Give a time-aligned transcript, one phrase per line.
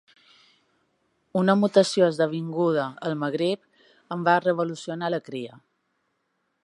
[1.41, 3.85] Una mutació esdevinguda al Magrib
[4.17, 5.61] en va revolucionà la cria.